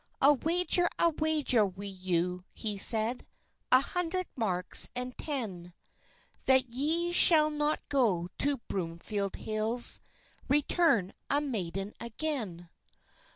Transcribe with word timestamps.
"I'll 0.19 0.37
wager 0.37 0.89
a 0.97 1.09
wager 1.09 1.63
wi' 1.63 1.85
you," 1.85 2.43
he 2.55 2.79
said, 2.79 3.27
"An 3.71 3.83
hundred 3.83 4.25
marks 4.35 4.89
and 4.95 5.15
ten, 5.15 5.75
That 6.45 6.67
ye 6.69 7.11
shall 7.11 7.51
not 7.51 7.87
go 7.87 8.29
to 8.39 8.57
Broomfield 8.67 9.35
Hills, 9.35 9.99
Return 10.49 11.13
a 11.29 11.39
maiden 11.39 11.93
again." 11.99 12.71